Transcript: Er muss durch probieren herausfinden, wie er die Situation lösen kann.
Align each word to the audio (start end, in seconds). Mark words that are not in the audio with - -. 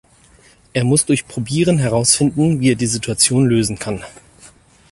Er 0.73 0.83
muss 0.83 1.05
durch 1.05 1.27
probieren 1.27 1.77
herausfinden, 1.77 2.59
wie 2.59 2.71
er 2.71 2.75
die 2.75 2.87
Situation 2.87 3.45
lösen 3.45 3.77
kann. 3.77 4.03